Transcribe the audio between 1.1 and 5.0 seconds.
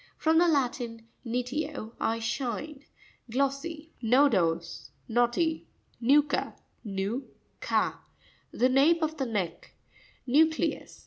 niteo, I shine. Glossy. Nopo'sr.—